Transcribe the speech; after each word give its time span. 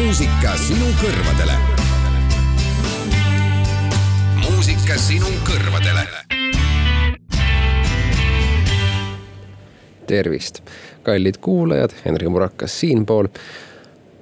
muusika 0.00 0.54
sinu 0.56 0.86
kõrvadele. 0.96 1.54
muusika 4.40 4.96
sinu 4.96 5.28
kõrvadele. 5.44 6.04
tervist, 10.06 10.62
kallid 11.02 11.36
kuulajad, 11.40 11.92
Henri 12.04 12.28
Murakas 12.28 12.80
siinpool. 12.80 13.28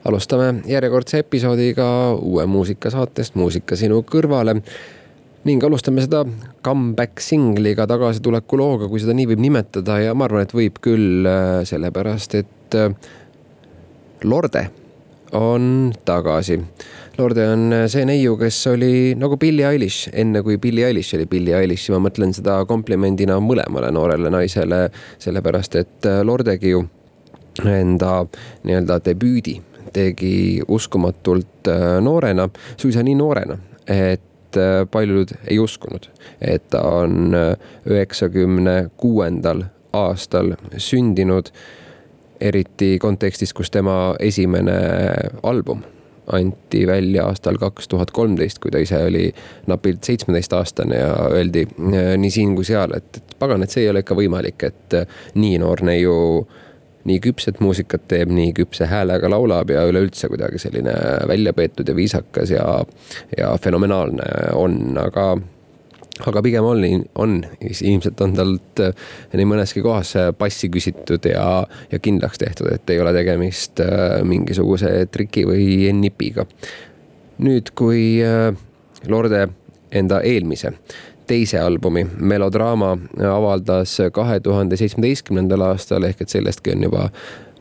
alustame 0.04 0.62
järjekordse 0.66 1.18
episoodiga 1.18 2.14
uue 2.14 2.46
muusikasaatest 2.46 3.34
Muusika 3.34 3.76
sinu 3.76 4.02
kõrvale 4.02 4.56
ning 5.44 5.64
alustame 5.64 6.00
seda 6.00 6.24
comeback 6.64 7.20
singliga 7.20 7.86
tagasituleku 7.86 8.58
looga, 8.58 8.88
kui 8.88 9.00
seda 9.00 9.14
nii 9.14 9.26
võib 9.26 9.46
nimetada 9.46 10.00
ja 10.00 10.14
ma 10.14 10.24
arvan, 10.24 10.42
et 10.42 10.54
võib 10.54 10.82
küll, 10.82 11.22
äh, 11.26 11.62
sellepärast 11.64 12.34
et 12.34 12.74
äh, 12.74 12.90
Lorde 14.24 14.66
on 15.32 15.92
tagasi. 16.04 16.60
Lorde 17.18 17.48
on 17.50 17.72
see 17.90 18.04
neiu, 18.06 18.36
kes 18.38 18.60
oli 18.70 19.14
nagu 19.18 19.36
Billie 19.36 19.66
Eilish, 19.66 20.12
enne 20.12 20.42
kui 20.46 20.58
Billie 20.62 20.86
Eilish 20.86 21.16
oli 21.18 21.26
Billie 21.26 21.56
Eilish 21.58 21.90
ja 21.90 21.96
ma 21.96 22.06
mõtlen 22.06 22.34
seda 22.36 22.60
komplimendina 22.68 23.40
mõlemale 23.42 23.90
noorele 23.94 24.30
naisele, 24.30 24.84
sellepärast 25.18 25.80
et 25.80 26.08
Lordegi 26.22 26.76
ju 26.76 26.84
enda 27.66 28.20
nii-öelda 28.62 29.00
debüüdi 29.02 29.56
tegi 29.92 30.62
uskumatult 30.68 31.68
äh, 31.68 32.00
noorena, 32.00 32.48
suisa 32.76 33.02
nii 33.02 33.16
noorena, 33.18 33.58
et 33.86 34.56
äh, 34.56 34.84
paljud 34.90 35.32
ei 35.46 35.58
uskunud, 35.58 36.08
et 36.40 36.68
ta 36.70 36.82
on 37.00 37.34
äh, 37.34 37.52
üheksakümne 37.88 38.90
kuuendal 38.96 39.64
aastal 39.96 40.54
sündinud 40.76 41.52
eriti 42.40 42.98
kontekstis, 43.02 43.52
kus 43.54 43.70
tema 43.70 44.14
esimene 44.20 44.76
album 45.42 45.82
anti 46.32 46.86
välja 46.86 47.24
aastal 47.26 47.56
kaks 47.56 47.88
tuhat 47.88 48.10
kolmteist, 48.10 48.58
kui 48.58 48.70
ta 48.70 48.80
ise 48.82 48.98
oli 49.04 49.30
napilt 49.66 50.04
seitsmeteistaastane 50.04 50.96
ja 50.96 51.12
öeldi 51.32 51.64
äh, 51.64 52.14
nii 52.20 52.30
siin 52.30 52.54
kui 52.56 52.64
seal, 52.68 52.92
et, 52.96 53.16
et 53.16 53.36
pagan, 53.38 53.62
et 53.64 53.72
see 53.72 53.86
ei 53.86 53.90
ole 53.92 54.04
ikka 54.04 54.16
võimalik, 54.18 54.64
et 54.68 54.96
äh, 54.98 55.20
nii 55.34 55.58
noor 55.62 55.84
neiu 55.88 56.16
nii 57.08 57.20
küpset 57.24 57.62
muusikat 57.64 58.04
teeb, 58.10 58.32
nii 58.34 58.52
küpse 58.56 58.88
häälega 58.90 59.30
laulab 59.32 59.70
ja 59.72 59.86
üleüldse 59.88 60.28
kuidagi 60.28 60.60
selline 60.60 60.92
välja 61.30 61.54
peetud 61.56 61.88
ja 61.88 61.96
viisakas 61.96 62.52
ja, 62.52 62.66
ja 63.38 63.54
fenomenaalne 63.62 64.26
on, 64.58 64.98
aga 65.00 65.30
aga 66.26 66.42
pigem 66.42 66.66
on, 66.66 66.84
on, 67.14 67.34
ilmselt 67.60 68.20
on 68.24 68.34
talt 68.36 68.82
äh, 68.82 69.06
nii 69.36 69.48
mõneski 69.48 69.82
kohas 69.84 70.14
passi 70.38 70.70
küsitud 70.72 71.28
ja, 71.30 71.44
ja 71.92 72.00
kindlaks 72.02 72.40
tehtud, 72.42 72.70
et 72.72 72.90
ei 72.90 73.00
ole 73.02 73.12
tegemist 73.16 73.82
äh, 73.84 74.18
mingisuguse 74.26 75.06
triki 75.12 75.46
või 75.48 75.92
nipiga. 75.94 76.46
nüüd, 77.38 77.72
kui 77.78 78.18
äh, 78.24 78.50
Lorde 79.08 79.46
enda 79.94 80.20
eelmise 80.26 80.72
teise 81.28 81.60
albumi 81.60 82.06
Melodraama 82.18 82.94
avaldas 83.30 83.98
kahe 84.12 84.40
tuhande 84.40 84.78
seitsmeteistkümnendal 84.80 85.60
aastal 85.66 86.06
ehk 86.08 86.24
et 86.24 86.32
sellestki 86.32 86.72
on 86.72 86.86
juba 86.88 87.08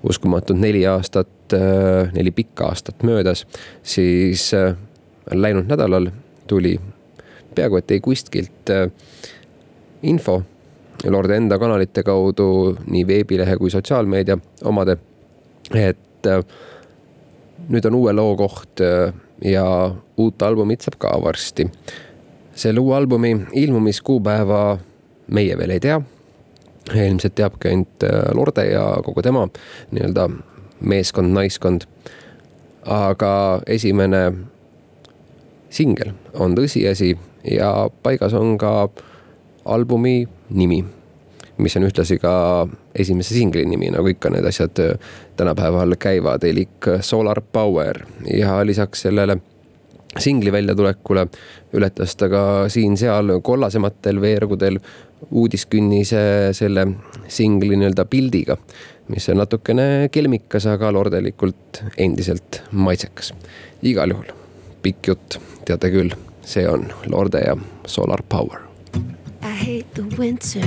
uskumatult 0.07 0.59
neli 0.61 0.85
aastat, 0.87 1.51
neli 2.15 2.31
pikka 2.31 2.69
aastat 2.71 3.03
möödas, 3.03 3.43
siis 3.83 4.53
läinud 5.35 5.67
nädalal 5.67 6.07
tuli 6.47 6.77
peaaegu 7.57 7.81
et 7.81 7.91
ei 7.91 8.03
kuskilt 8.03 8.71
äh, 8.73 8.91
info 10.03 10.41
Lorde 11.05 11.35
enda 11.37 11.59
kanalite 11.61 12.01
kaudu, 12.03 12.73
nii 12.89 13.03
veebilehe 13.07 13.57
kui 13.61 13.69
sotsiaalmeedia 13.69 14.37
omade. 14.65 14.97
et 15.73 16.27
äh, 16.27 16.43
nüüd 17.69 17.85
on 17.85 17.97
uue 17.99 18.13
loo 18.13 18.35
koht 18.37 18.81
äh, 18.81 19.13
ja 19.45 19.65
uut 20.17 20.41
albumit 20.41 20.81
saab 20.81 20.97
ka 20.99 21.13
varsti. 21.23 21.69
selle 22.55 22.79
uue 22.79 22.95
albumi 22.95 23.35
ilmumiskuupäeva 23.53 24.77
meie 25.27 25.57
veel 25.57 25.69
ei 25.69 25.79
tea. 25.79 26.01
ilmselt 26.95 27.35
teabki 27.35 27.67
ainult 27.67 28.03
Lorde 28.33 28.65
ja 28.65 28.97
kogu 29.05 29.21
tema 29.21 29.47
nii-öelda 29.91 30.29
meeskond, 30.79 31.33
naiskond. 31.33 31.81
aga 32.85 33.61
esimene 33.67 34.31
singel 35.69 36.13
on 36.33 36.55
tõsiasi 36.55 37.13
ja 37.51 37.89
paigas 38.03 38.33
on 38.33 38.57
ka 38.57 38.89
albumi 39.65 40.27
nimi, 40.49 40.83
mis 41.57 41.77
on 41.77 41.87
ühtlasi 41.87 42.19
ka 42.21 42.67
esimese 42.95 43.35
singli 43.35 43.65
nimi, 43.65 43.91
nagu 43.93 44.07
ikka 44.07 44.31
need 44.33 44.47
asjad 44.47 44.79
äh, 44.83 45.11
tänapäeval 45.37 45.97
käivad, 45.99 46.43
elik 46.43 46.89
Solar 47.01 47.41
Power 47.41 48.03
ja 48.33 48.59
lisaks 48.65 49.07
sellele 49.07 49.37
singli 50.17 50.51
väljatulekule 50.51 51.27
ületas 51.73 52.15
ta 52.15 52.29
ka 52.29 52.43
siin-seal 52.71 53.39
kollasematel 53.43 54.21
veergudel 54.21 54.79
uudiskünnise 55.31 56.53
selle 56.57 56.87
singli 57.27 57.75
nii-öelda 57.75 58.05
pildiga, 58.09 58.57
mis 59.11 59.29
on 59.29 59.41
natukene 59.41 60.09
kelmikas, 60.13 60.67
aga 60.69 60.91
lordelikult 60.93 61.83
endiselt 61.97 62.61
maitsekas. 62.71 63.33
igal 63.81 64.13
juhul 64.13 64.31
pikk 64.81 65.13
jutt, 65.13 65.39
teate 65.65 65.91
küll 65.93 66.26
see 66.47 66.65
on 66.65 66.93
Lorde 67.05 67.39
ja 67.39 67.57
Solar 67.85 68.21
Power. 68.21 68.61
I 69.41 69.51
hate 69.51 69.93
the 69.93 70.03
winter, 70.17 70.61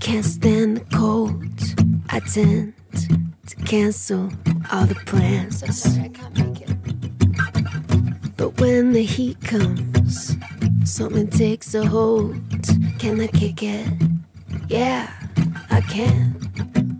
can't 0.00 0.24
stand 0.24 0.76
the 0.76 0.84
cold. 0.96 1.42
I 2.10 2.20
tend 2.20 2.74
to 3.46 3.56
cancel 3.64 4.30
all 4.70 4.86
the 4.86 4.94
plans. 5.06 5.62
I 5.62 6.08
can't 6.08 6.38
make 6.38 6.60
it. 6.60 6.70
But 8.36 8.60
when 8.60 8.92
the 8.92 9.02
heat 9.02 9.40
comes, 9.40 10.36
something 10.84 11.26
takes 11.28 11.74
a 11.74 11.84
hold. 11.84 12.36
Can 12.98 13.20
I 13.20 13.26
kick 13.26 13.62
it? 13.62 13.88
Yeah, 14.68 15.10
I 15.70 15.80
can. 15.80 16.93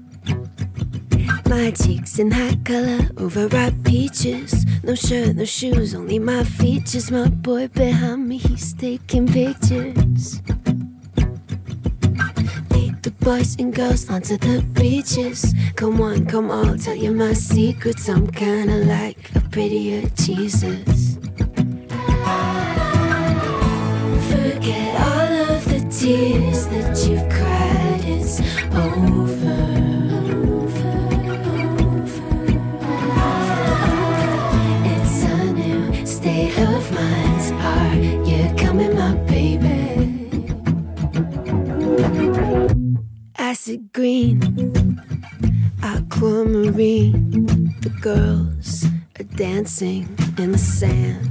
My 1.56 1.70
cheeks 1.70 2.19
in 2.19 2.32
high 2.32 2.59
color, 2.65 3.09
overripe 3.16 3.84
peaches. 3.84 4.66
No 4.82 4.97
shirt, 4.97 5.37
no 5.37 5.44
shoes, 5.44 5.94
only 5.94 6.19
my 6.19 6.42
features. 6.42 7.12
My 7.12 7.28
boy 7.28 7.69
behind 7.69 8.28
me, 8.28 8.38
he's 8.38 8.75
taking 8.75 9.28
pictures. 9.28 10.43
Lead 12.72 13.00
the 13.04 13.14
boys 13.20 13.54
and 13.60 13.72
girls 13.72 14.10
onto 14.10 14.37
the 14.37 14.62
beaches. 14.72 15.54
Come 15.76 16.00
on, 16.00 16.26
come 16.26 16.50
on, 16.50 16.78
tell 16.78 16.97
you 16.97 17.12
my 17.12 17.34
secrets. 17.34 18.09
I'm 18.09 18.26
kinda 18.26 18.78
like 18.78 19.31
a 19.37 19.41
prettier 19.41 20.02
Jesus. 20.17 21.19
Forget 24.29 24.90
all 25.08 25.32
of 25.55 25.64
the 25.70 25.81
tears 25.88 26.67
that 26.67 26.96
you've 27.06 27.29
cried, 27.31 28.02
it's 28.05 28.40
over. 28.75 29.33
Dancing 49.64 50.06
in 50.37 50.52
the 50.52 50.58
sand. 50.58 51.24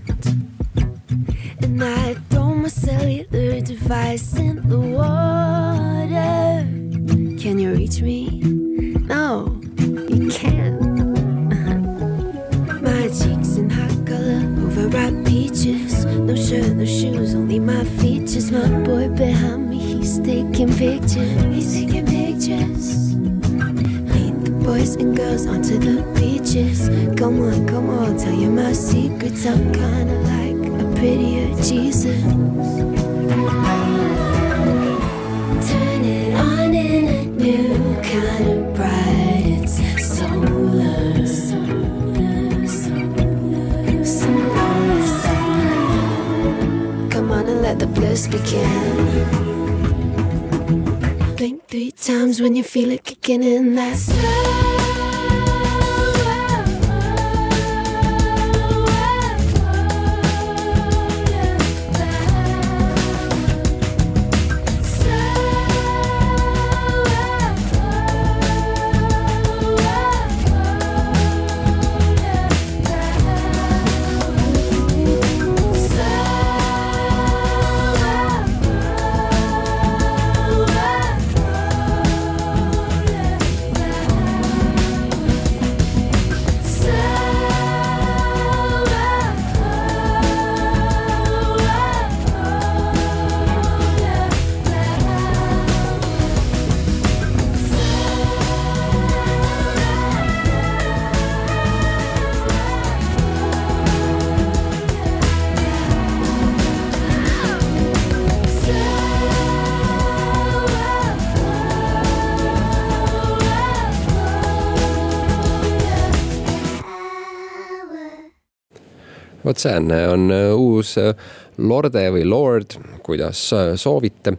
Vot 119.63 119.71
säärne 119.71 120.07
on 120.10 120.31
äh, 120.31 120.54
uus 120.56 120.98
äh, 120.98 121.15
Lorde 121.57 122.10
või 122.12 122.25
Lord, 122.25 122.75
kuidas 123.04 123.54
äh, 123.54 123.75
soovite. 123.75 124.38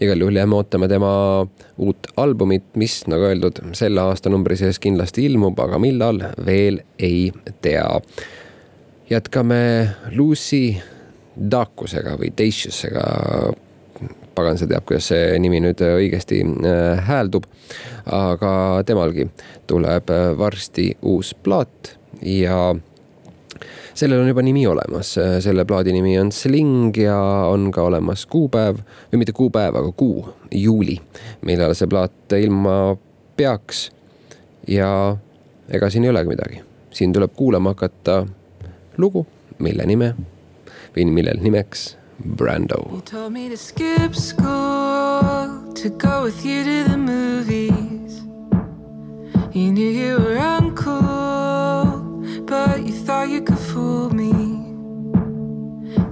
igal 0.00 0.20
juhul 0.20 0.36
jääme 0.36 0.54
ootama 0.56 0.88
tema 0.88 1.46
uut 1.78 2.06
albumit, 2.16 2.64
mis 2.76 3.06
nagu 3.06 3.24
öeldud, 3.24 3.62
selle 3.72 4.00
aastanumbri 4.00 4.56
sees 4.56 4.78
kindlasti 4.78 5.24
ilmub, 5.24 5.58
aga 5.58 5.78
millal 5.78 6.20
veel 6.46 6.82
ei 6.98 7.32
tea. 7.62 8.00
jätkame 9.10 9.88
Lucy 10.12 10.76
Dakusega 11.50 12.18
või 12.18 12.32
Daciusega. 12.36 13.52
pagan, 14.34 14.58
see 14.58 14.68
teab, 14.68 14.84
kuidas 14.84 15.08
see 15.08 15.38
nimi 15.38 15.60
nüüd 15.60 15.80
õigesti 15.80 16.42
hääldub. 17.06 17.44
aga 18.04 18.82
temalgi 18.86 19.30
tuleb 19.66 20.12
varsti 20.36 20.96
uus 21.02 21.34
plaat 21.34 21.96
ja 22.22 22.74
sellel 23.96 24.20
on 24.20 24.28
juba 24.28 24.44
nimi 24.44 24.66
olemas, 24.68 25.14
selle 25.40 25.64
plaadi 25.64 25.92
nimi 25.94 26.18
on 26.20 26.32
Sling 26.32 26.96
ja 27.00 27.16
on 27.48 27.70
ka 27.72 27.86
olemas 27.88 28.26
kuupäev 28.30 28.82
või 29.12 29.22
mitte 29.22 29.32
kuupäev, 29.36 29.78
aga 29.80 29.92
kuu, 29.96 30.26
juuli, 30.52 30.98
millal 31.48 31.74
see 31.74 31.88
plaat 31.88 32.36
ilma 32.38 32.96
peaks. 33.36 33.90
ja 34.66 35.16
ega 35.68 35.90
siin 35.90 36.04
ei 36.04 36.10
olegi 36.10 36.28
midagi, 36.28 36.62
siin 36.90 37.12
tuleb 37.12 37.32
kuulama 37.36 37.74
hakata 37.74 38.24
lugu, 38.98 39.26
mille 39.58 39.86
nime 39.86 40.14
või 40.96 41.06
millel 41.12 41.40
nimeks 41.42 41.94
Brando. 42.24 42.88
You 42.90 43.00
told 43.02 43.32
me 43.32 43.48
to 43.48 43.56
skip 43.56 44.14
school 44.14 45.72
to 45.74 45.90
go 45.90 46.24
with 46.24 46.44
you 46.44 46.64
to 46.64 46.90
the 46.90 46.96
movies. 46.96 48.22
You 49.52 49.72
knew 49.72 49.90
you 49.90 50.18
were 50.18 50.38
uncool, 50.38 51.05
you 53.26 53.42
could 53.42 53.58
fool 53.58 54.10
me. 54.10 54.32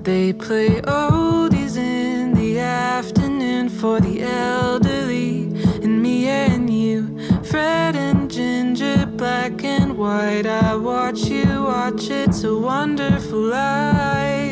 They 0.02 0.32
play 0.32 0.80
oldies 0.82 1.76
in 1.76 2.34
the 2.34 2.58
afternoon 2.60 3.68
for 3.68 4.00
the 4.00 4.22
elderly, 4.22 5.44
and 5.82 6.02
me 6.02 6.26
and 6.26 6.68
you, 6.68 7.18
Fred 7.44 7.96
and 7.96 8.30
Ginger, 8.30 9.06
black 9.06 9.64
and 9.64 9.96
white. 9.96 10.46
I 10.46 10.74
watch 10.74 11.24
you 11.24 11.64
watch, 11.64 12.10
it's 12.10 12.44
a 12.44 12.54
wonderful 12.54 13.40
life. 13.40 14.43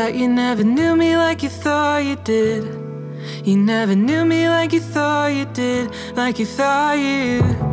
That 0.00 0.14
you 0.14 0.26
never 0.26 0.64
knew 0.64 0.96
me 0.96 1.14
like 1.14 1.42
you 1.42 1.50
thought 1.50 1.98
you 1.98 2.16
did. 2.24 2.64
You 3.44 3.58
never 3.58 3.94
knew 3.94 4.24
me 4.24 4.48
like 4.48 4.72
you 4.72 4.80
thought 4.80 5.26
you 5.26 5.44
did, 5.44 5.90
like 6.16 6.38
you 6.38 6.46
thought 6.46 6.96
you 6.96 7.69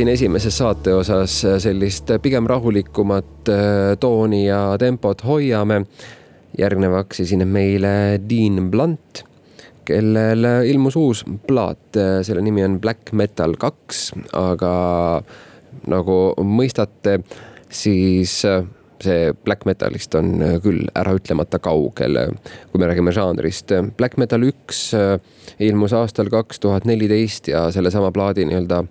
siin 0.00 0.08
esimeses 0.08 0.56
saate 0.56 0.94
osas 0.96 1.34
sellist 1.60 2.08
pigem 2.24 2.46
rahulikumat 2.48 3.48
äh, 3.52 3.64
tooni 4.00 4.46
ja 4.46 4.78
tempot 4.80 5.20
hoiame. 5.28 5.82
järgnevaks 6.58 7.20
esineb 7.20 7.48
meile 7.52 7.90
Dean 8.30 8.70
Blunt, 8.70 9.20
kellel 9.84 10.46
ilmus 10.66 10.96
uus 10.96 11.20
plaat, 11.46 11.98
selle 12.26 12.40
nimi 12.42 12.64
on 12.64 12.78
Black 12.80 13.12
Metal 13.12 13.54
kaks, 13.60 14.00
aga 14.32 14.72
nagu 15.92 16.16
mõistate, 16.42 17.20
siis 17.68 18.40
see 18.40 19.34
black 19.44 19.68
metalist 19.68 20.16
on 20.18 20.32
küll 20.64 20.88
äraütlemata 20.98 21.60
kaugel, 21.62 22.18
kui 22.72 22.80
me 22.80 22.88
räägime 22.88 23.12
žanrist. 23.14 23.76
Black 24.00 24.16
metal 24.20 24.48
üks 24.48 24.90
ilmus 25.60 25.94
aastal 25.96 26.32
kaks 26.32 26.64
tuhat 26.64 26.88
neliteist 26.88 27.52
ja 27.52 27.68
sellesama 27.72 28.10
plaadi 28.16 28.48
nii-öelda 28.48 28.82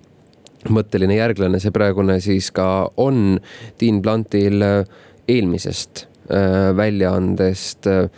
mõtteline 0.67 1.15
järglane 1.15 1.59
see 1.61 1.71
praegune 1.75 2.19
siis 2.23 2.49
ka 2.55 2.89
on 2.99 3.39
Dean 3.79 4.01
Bluntil 4.03 4.63
äh, 4.65 4.81
eelmisest 5.29 6.05
äh, 6.27 6.71
väljaandest 6.75 7.87
äh, 7.87 8.09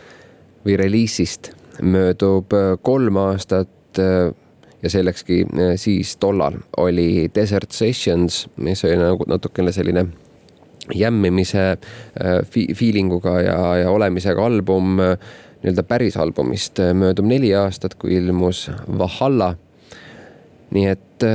või 0.66 0.78
reliisist 0.80 1.52
möödub 1.82 2.52
kolm 2.84 3.16
aastat 3.16 3.98
ja 3.98 4.90
sellekski 4.92 5.38
siis 5.80 6.12
tollal 6.20 6.58
oli 6.78 7.30
Desert 7.34 7.72
Sessions, 7.72 8.44
mis 8.62 8.84
oli 8.84 8.98
nagu 9.00 9.24
natukene 9.26 9.72
selline 9.72 10.04
jämmimise 10.94 11.64
fi 12.52 12.66
feeling 12.76 13.10
uga 13.16 13.34
ja, 13.40 13.56
ja 13.80 13.90
olemisega 13.90 14.44
album 14.46 15.00
nii-öelda 15.00 15.86
päris 15.88 16.20
albumist 16.20 16.78
möödub 16.94 17.26
neli 17.26 17.54
aastat, 17.56 17.96
kui 17.98 18.20
ilmus 18.20 18.68
Valhalla. 18.86 19.54
nii 20.76 20.86
et 20.92 21.28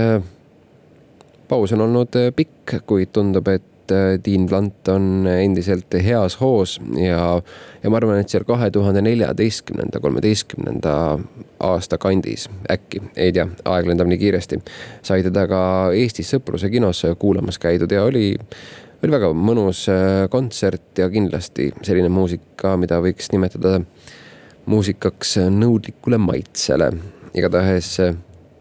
paus 1.47 1.73
on 1.73 1.81
olnud 1.81 2.15
äh, 2.19 2.29
pikk, 2.35 2.77
kuid 2.89 3.11
tundub, 3.15 3.47
et 3.51 3.91
äh, 3.91 4.17
Dean 4.25 4.45
Blunt 4.47 4.87
on 4.91 5.27
endiselt 5.27 5.93
heas 6.03 6.37
hoos 6.41 6.77
ja, 6.99 7.41
ja 7.83 7.91
ma 7.91 7.99
arvan, 7.99 8.21
et 8.21 8.31
seal 8.31 8.45
kahe 8.47 8.69
tuhande 8.73 9.01
neljateistkümnenda, 9.05 10.01
kolmeteistkümnenda 10.03 10.95
aasta 11.67 11.99
kandis 12.01 12.47
äkki, 12.71 13.01
ei 13.15 13.33
tea, 13.35 13.47
aeg 13.65 13.89
lendab 13.89 14.11
nii 14.11 14.19
kiiresti, 14.21 14.59
sai 15.07 15.23
teda 15.25 15.47
ka 15.49 15.61
Eestis 15.95 16.33
Sõpruse 16.35 16.71
kinos 16.73 17.05
kuulamas 17.19 17.59
käidud 17.63 17.91
ja 17.95 18.03
oli, 18.07 18.29
oli 19.03 19.15
väga 19.17 19.31
mõnus 19.33 19.87
äh, 19.93 20.27
kontsert 20.33 20.99
ja 20.99 21.09
kindlasti 21.13 21.71
selline 21.81 22.11
muusika, 22.13 22.75
mida 22.79 23.01
võiks 23.03 23.31
nimetada 23.33 23.79
muusikaks 24.67 25.37
nõudlikule 25.53 26.19
maitsele. 26.19 26.91
igatahes 27.37 27.93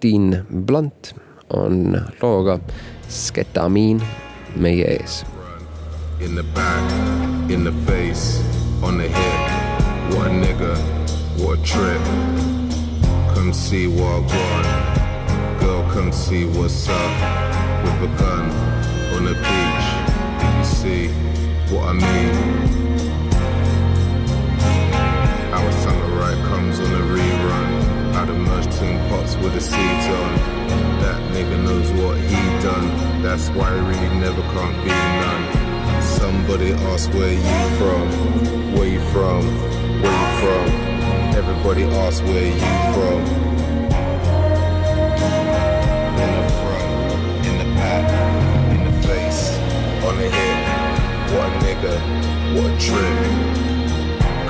Dean 0.02 0.44
Blunt 0.46 1.16
on 1.50 1.94
looga 2.20 2.60
Sketamiin 3.08 4.02
meie. 4.56 4.98
In 6.20 6.34
the 6.34 6.42
back, 6.42 6.90
in 7.50 7.64
the 7.64 7.72
face, 7.86 8.40
on 8.82 8.98
the 8.98 9.08
hip, 9.08 10.16
what 10.16 10.30
nigga, 10.30 10.76
what 11.38 11.62
trip. 11.64 12.02
Come 13.34 13.52
see 13.52 13.86
what 13.86 14.26
got, 14.28 15.60
girl 15.60 15.82
come 15.92 16.10
see 16.12 16.46
what's 16.46 16.88
up. 16.88 17.12
With 17.84 18.10
a 18.10 18.18
gun 18.18 18.50
on 19.14 19.24
the 19.24 19.34
beach, 19.34 19.86
you 20.42 20.64
see 20.64 21.08
what 21.70 21.88
I 21.88 21.92
mean. 21.92 22.34
Our 25.52 25.72
summer 25.72 26.08
right 26.18 26.38
comes 26.48 26.80
on 26.80 26.92
a 26.92 27.04
rerun. 27.14 28.14
How 28.14 28.24
the 28.24 28.32
merge 28.32 28.74
tin 28.76 28.98
pots 29.10 29.36
with 29.36 29.54
the 29.54 29.60
seeds 29.60 30.06
on. 30.08 30.55
That 31.02 31.20
nigga 31.32 31.62
knows 31.62 31.90
what 31.92 32.16
he 32.18 32.42
done. 32.62 33.22
That's 33.22 33.48
why 33.50 33.72
he 33.74 33.80
really 33.80 34.18
never 34.18 34.42
can't 34.54 34.76
be 34.84 34.90
none. 35.22 36.02
Somebody 36.02 36.72
ask 36.90 37.12
where 37.12 37.32
you 37.32 37.76
from, 37.78 38.06
where 38.74 38.88
you 38.88 39.00
from, 39.12 39.42
where 40.02 40.18
you 40.22 40.30
from. 40.40 40.66
Everybody 41.40 41.84
ask 41.84 42.24
where 42.24 42.46
you 42.46 42.60
from. 42.94 43.20
In 46.22 46.30
the 46.38 46.46
front, 46.60 47.46
in 47.48 47.54
the 47.58 47.68
back, 47.74 48.06
in 48.74 48.82
the 48.88 48.94
face, 49.06 49.42
on 50.06 50.16
the 50.16 50.28
hip. 50.36 50.58
What 51.32 51.46
a 51.48 51.58
nigga, 51.64 51.94
what 52.54 52.70
a 52.70 52.78
trip. 52.86 53.18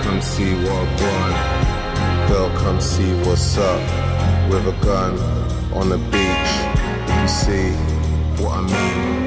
Come 0.02 0.20
see 0.20 0.54
what 0.54 0.72
I 0.72 0.86
want. 1.02 2.28
Girl, 2.28 2.50
come 2.58 2.80
see 2.80 3.12
what's 3.24 3.56
up 3.58 3.80
with 4.50 4.66
a 4.66 4.84
gun 4.84 5.55
on 5.76 5.90
the 5.90 5.98
beach. 5.98 6.52
You 7.20 7.28
see 7.28 7.70
what 8.42 8.58
I 8.58 8.62
mean? 8.62 9.25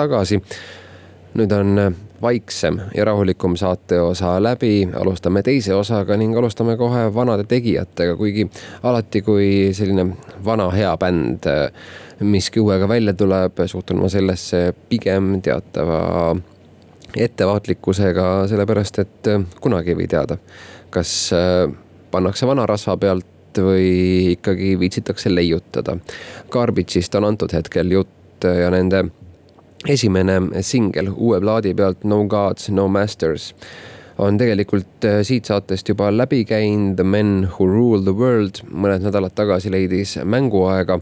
Tagasi. 0.00 0.40
nüüd 1.30 1.52
on 1.54 1.78
äh, 1.78 1.92
vaiksem 2.22 2.80
ja 2.94 3.04
rahulikum 3.06 3.54
saateosa 3.56 4.32
läbi, 4.42 4.88
alustame 4.98 5.44
teise 5.46 5.74
osaga 5.78 6.16
ning 6.18 6.34
alustame 6.36 6.74
kohe 6.76 7.04
vanade 7.14 7.44
tegijatega, 7.46 8.16
kuigi 8.18 8.48
alati, 8.82 9.22
kui 9.22 9.70
selline 9.76 10.08
vana 10.44 10.66
hea 10.74 10.90
bänd 10.98 11.46
äh, 11.46 11.70
miski 12.20 12.60
uuega 12.60 12.88
välja 12.90 13.14
tuleb, 13.14 13.62
suhtun 13.66 14.02
ma 14.02 14.10
sellesse 14.10 14.72
pigem 14.90 15.36
teatava 15.46 16.34
ettevaatlikkusega, 17.14 18.26
sellepärast 18.50 18.98
et 19.04 19.30
äh, 19.30 19.46
kunagi 19.62 19.94
ei 19.94 20.00
või 20.02 20.10
teada, 20.10 20.40
kas 20.90 21.14
pannakse 22.10 22.50
vana 22.50 22.66
rasva 22.66 22.98
pealt 22.98 23.62
või 23.62 24.34
ikkagi 24.34 24.74
viitsitakse 24.82 25.30
leiutada. 25.30 25.94
Garbage'ist 26.50 27.14
on 27.18 27.30
antud 27.30 27.54
hetkel 27.54 27.94
jutt 27.94 28.46
ja 28.46 28.70
nende 28.74 29.04
esimene 29.88 30.62
singel 30.66 31.08
uue 31.16 31.40
plaadi 31.40 31.74
pealt 31.74 32.04
No 32.04 32.24
Gods, 32.28 32.68
No 32.70 32.88
Masters 32.88 33.54
on 34.20 34.38
tegelikult 34.38 35.04
äh, 35.04 35.20
siit 35.24 35.48
saatest 35.48 35.88
juba 35.88 36.10
läbi 36.12 36.44
käinud 36.44 36.96
The 36.98 37.04
Men 37.04 37.48
Who 37.48 37.66
Rule 37.66 38.02
the 38.04 38.12
World, 38.12 38.62
mõned 38.68 39.06
nädalad 39.06 39.34
tagasi 39.36 39.72
leidis 39.72 40.18
mänguaega. 40.24 41.00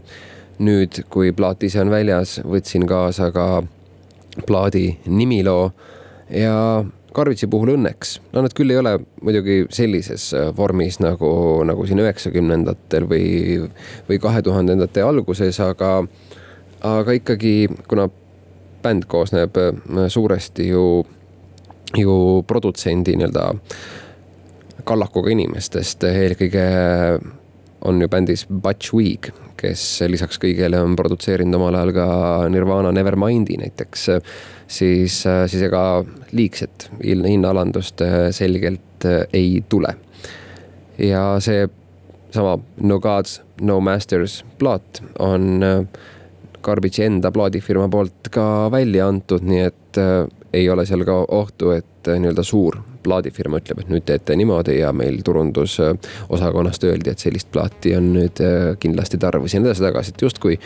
nüüd, 0.59 0.97
kui 1.07 1.29
plaat 1.31 1.61
ise 1.63 1.79
on 1.79 1.87
väljas, 1.87 2.41
võtsin 2.43 2.83
kaasa 2.83 3.29
ka 3.31 3.61
plaadi 4.47 4.97
nimiloo 5.07 5.69
ja 6.35 6.83
Karvitsi 7.15 7.47
puhul 7.47 7.71
õnneks, 7.73 8.17
no 8.35 8.43
nad 8.43 8.53
küll 8.53 8.69
ei 8.69 8.77
ole 8.77 8.91
muidugi 9.23 9.63
sellises 9.73 10.27
äh, 10.35 10.49
vormis 10.55 10.99
nagu, 10.99 11.29
nagu 11.65 11.87
siin 11.87 12.03
üheksakümnendatel 12.03 13.07
või, 13.09 13.23
või 14.09 14.19
kahe 14.21 14.43
tuhandendate 14.45 15.01
alguses, 15.01 15.57
aga, 15.63 15.93
aga 16.85 17.15
ikkagi, 17.17 17.55
kuna 17.87 18.09
bänd 18.83 19.07
koosneb 19.11 19.57
äh, 19.57 19.73
suuresti 20.07 20.67
ju, 20.69 21.05
ju 21.97 22.15
produtsendi 22.47 23.17
nii-öelda 23.19 23.51
kallakuga 24.89 25.31
inimestest, 25.35 26.03
eelkõige 26.07 26.65
on 27.85 28.01
ju 28.01 28.07
bändis 28.11 28.45
Butch 28.49 28.95
Vig, 28.95 29.29
kes 29.59 29.83
lisaks 30.07 30.39
kõigele 30.41 30.79
on 30.81 30.95
produtseerinud 30.99 31.59
omal 31.59 31.75
ajal 31.75 31.91
ka 31.95 32.07
Nirvana 32.51 32.91
Nevermindi 32.95 33.59
näiteks 33.59 34.07
siis, 34.69 35.25
äh, 35.27 35.47
siis 35.47 35.63
ega 35.67 36.05
liigset 36.31 36.89
hinnaalandust 37.03 38.01
äh, 38.01 38.29
selgelt 38.31 39.05
äh, 39.05 39.25
ei 39.33 39.63
tule. 39.69 39.95
ja 40.97 41.39
see 41.39 41.67
sama 42.31 42.59
No 42.81 42.99
Gods, 42.99 43.41
No 43.61 43.79
Masters 43.79 44.43
plaat 44.59 45.01
on 45.19 45.63
Garbage 46.63 47.05
enda 47.05 47.31
plaadifirma 47.31 47.87
poolt 47.91 48.29
ka 48.33 48.45
välja 48.71 49.07
antud, 49.09 49.45
nii 49.47 49.63
et 49.65 49.99
äh, 50.01 50.27
ei 50.53 50.69
ole 50.69 50.85
seal 50.85 51.05
ka 51.07 51.17
ohtu, 51.35 51.73
et 51.75 52.07
äh, 52.07 52.19
nii-öelda 52.19 52.43
suur 52.43 52.79
plaadifirma 53.03 53.61
ütleb, 53.61 53.83
et 53.83 53.91
nüüd 53.91 54.05
teete 54.07 54.35
niimoodi 54.35 54.79
ja 54.79 54.91
meil 54.95 55.21
turundusosakonnast 55.25 56.83
öeldi, 56.89 57.13
et 57.13 57.21
sellist 57.23 57.51
plaati 57.53 57.95
on 57.97 58.13
nüüd 58.15 58.41
äh, 58.43 58.73
kindlasti 58.79 59.19
tarvis 59.21 59.55
ja 59.55 59.61
nii 59.61 59.71
edasi-tagasi, 59.71 60.15
et 60.15 60.25
justkui 60.27 60.59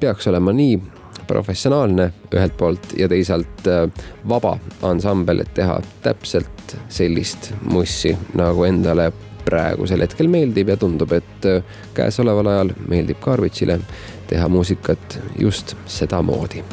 peaks 0.00 0.28
olema 0.30 0.54
nii 0.54 0.78
professionaalne 1.26 2.10
ühelt 2.34 2.56
poolt 2.58 2.94
ja 2.98 3.08
teisalt 3.08 3.68
äh, 3.70 3.86
vaba 4.28 4.56
ansambel, 4.82 5.42
et 5.44 5.54
teha 5.56 5.78
täpselt 6.04 6.76
sellist 6.92 7.52
mussi, 7.70 8.14
nagu 8.38 8.66
endale 8.68 9.10
praegusel 9.44 10.04
hetkel 10.04 10.30
meeldib 10.32 10.72
ja 10.72 10.78
tundub, 10.80 11.12
et 11.12 11.48
äh, 11.50 11.62
käesoleval 11.94 12.52
ajal 12.54 12.74
meeldib 12.88 13.22
Garbitšile 13.24 13.78
teha 14.30 14.48
muusikat 14.48 15.20
just 15.38 15.76
sedamoodi 15.86 16.64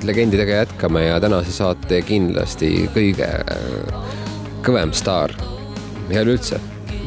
tegelikult 0.00 0.04
legendidega 0.04 0.52
jätkame 0.52 1.04
ja 1.06 1.20
tänase 1.20 1.52
saate 1.52 2.02
kindlasti 2.02 2.88
kõige 2.94 3.28
kõvem 4.64 4.92
staar 4.92 5.32
ja 6.10 6.22
üleüldse 6.22 6.60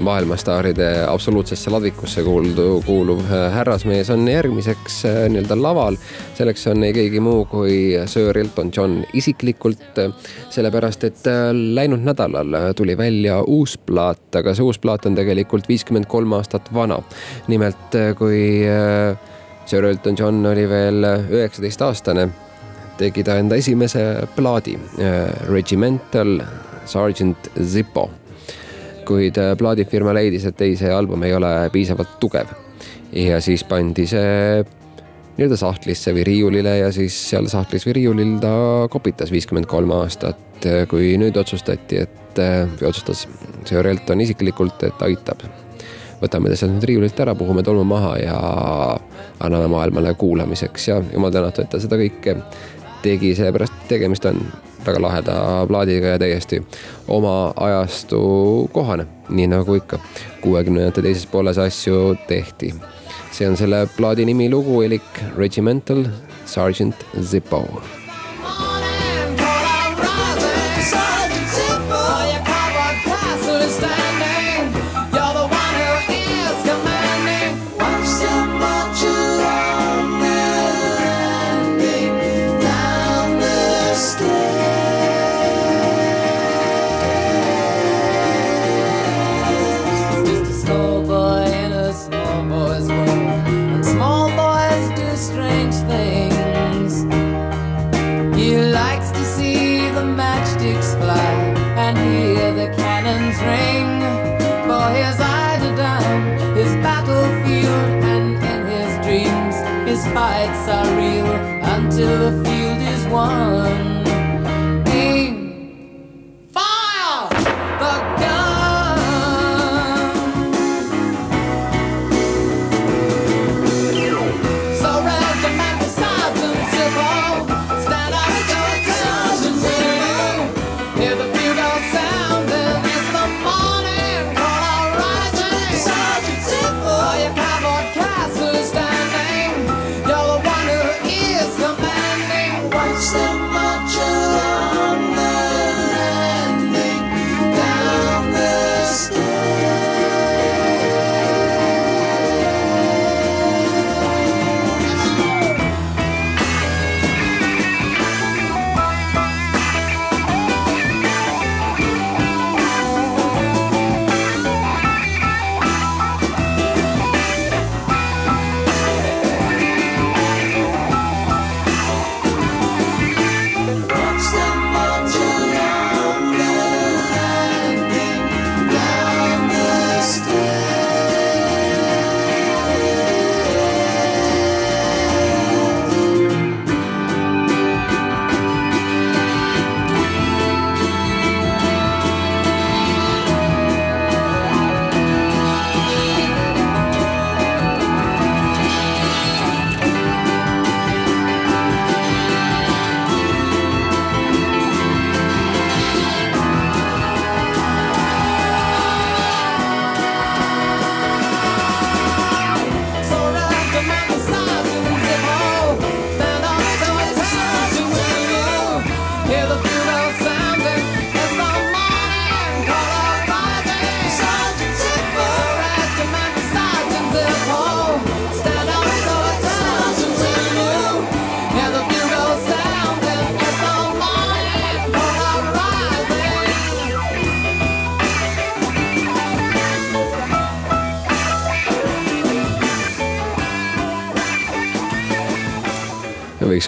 maailmastaaride 0.04 1.06
absoluutsesse 1.06 1.70
ladvikusse 1.70 2.24
kuuldu, 2.24 2.82
kuuluv 2.86 3.22
härrasmees 3.30 4.10
on 4.10 4.28
järgmiseks 4.28 5.06
äh, 5.06 5.18
nii-öelda 5.30 5.58
laval. 5.62 5.98
selleks 6.38 6.68
on 6.68 6.84
ei 6.84 6.94
keegi 6.94 7.20
muu 7.20 7.46
kui 7.46 7.94
Sir 8.06 8.38
Elton 8.38 8.72
John 8.76 9.04
isiklikult, 9.14 10.02
sellepärast 10.50 11.04
et 11.04 11.28
äh, 11.28 11.50
läinud 11.54 12.02
nädalal 12.06 12.74
tuli 12.76 12.98
välja 12.98 13.42
uus 13.42 13.78
plaat, 13.78 14.36
aga 14.36 14.54
see 14.54 14.66
uus 14.66 14.80
plaat 14.80 15.06
on 15.06 15.16
tegelikult 15.16 15.70
viiskümmend 15.70 16.10
kolm 16.10 16.34
aastat 16.34 16.74
vana. 16.74 17.02
nimelt 17.48 17.96
äh, 17.96 18.16
kui 18.18 18.66
Sir 19.66 19.86
Elton 19.86 20.18
John 20.20 20.46
oli 20.46 20.70
veel 20.70 21.06
üheksateistaastane, 21.30 22.28
tegi 22.98 23.24
ta 23.26 23.38
enda 23.42 23.56
esimese 23.60 24.04
plaadi 24.36 24.78
Regimental 25.50 26.38
Sergeant 26.86 27.50
Zippo 27.58 28.10
kuid 29.06 29.38
äh, 29.38 29.54
plaadifirma 29.58 30.14
leidis, 30.16 30.48
et 30.50 30.62
ei, 30.64 30.78
see 30.80 30.92
album 30.94 31.24
ei 31.28 31.36
ole 31.36 31.52
piisavalt 31.74 32.18
tugev. 32.20 32.54
ja 33.14 33.38
siis 33.42 33.64
pandi 33.70 34.08
see 34.10 34.64
nii-öelda 35.38 35.58
sahtlisse 35.58 36.14
või 36.16 36.24
riiulile 36.26 36.78
ja 36.80 36.92
siis 36.94 37.18
seal 37.30 37.46
sahtlis 37.50 37.86
või 37.86 37.98
riiulil 38.00 38.38
ta 38.42 38.54
kopitas 38.94 39.32
viiskümmend 39.34 39.70
kolm 39.70 39.92
aastat, 39.94 40.66
kui 40.90 41.14
nüüd 41.22 41.38
otsustati, 41.38 42.04
et 42.06 42.42
äh, 42.42 42.64
või 42.80 42.90
otsustas 42.90 43.28
Sir 43.70 43.88
Elton 43.88 44.24
isiklikult, 44.26 44.82
et 44.88 45.06
aitab. 45.06 45.46
võtame 46.24 46.50
ta 46.50 46.58
sealt 46.58 46.78
nüüd 46.78 46.88
riiulilt 46.90 47.20
ära, 47.20 47.36
puhume 47.36 47.64
tolmu 47.64 47.84
maha 47.84 48.14
ja 48.22 48.38
anname 49.44 49.68
maailmale 49.68 50.14
kuulamiseks 50.14 50.88
ja 50.88 51.02
jumal 51.14 51.34
tänatud, 51.36 51.66
et 51.66 51.74
ta 51.74 51.82
seda 51.84 52.00
kõike 52.00 52.38
tegi, 53.04 53.34
sellepärast 53.36 53.88
tegemist 53.90 54.26
on 54.30 54.40
väga 54.86 55.02
laheda 55.02 55.36
plaadiga 55.68 56.16
ja 56.16 56.20
täiesti 56.20 56.62
oma 57.08 57.54
ajastu 57.56 58.20
kohane, 58.74 59.08
nii 59.30 59.48
nagu 59.52 59.80
ikka 59.80 60.00
kuuekümnendate 60.42 61.06
teises 61.06 61.26
pooles 61.28 61.58
asju 61.58 62.16
tehti. 62.28 62.74
see 63.34 63.50
on 63.50 63.58
selle 63.58 63.88
plaadi 63.98 64.26
nimi 64.26 64.50
lugu 64.50 64.82
elik 64.82 65.24
Regimental 65.38 66.06
Sergeant 66.46 67.06
Zippo 67.22 67.66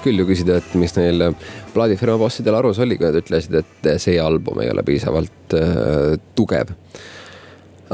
küll 0.05 0.21
ju 0.21 0.27
küsida, 0.29 0.59
et 0.61 0.75
mis 0.79 0.93
neil 0.97 1.27
plaadifirma 1.73 2.17
bossidel 2.21 2.57
arus 2.59 2.79
oli, 2.83 2.97
kui 2.99 3.09
nad 3.09 3.17
ütlesid, 3.19 3.57
et 3.61 3.89
see 4.01 4.19
album 4.21 4.61
ei 4.63 4.71
ole 4.73 4.85
piisavalt 4.85 5.57
äh, 5.57 6.15
tugev. 6.37 6.75